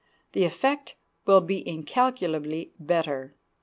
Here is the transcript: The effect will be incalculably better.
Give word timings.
The 0.31 0.45
effect 0.45 0.95
will 1.27 1.41
be 1.41 1.61
incalculably 1.67 2.73
better. 2.79 3.35